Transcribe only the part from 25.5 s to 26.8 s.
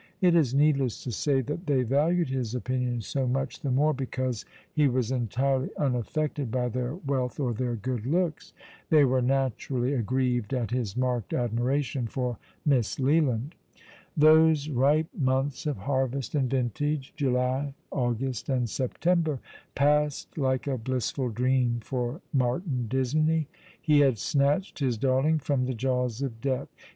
the jaws of death.